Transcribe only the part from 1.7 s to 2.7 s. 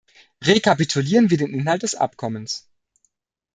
des Abkommens.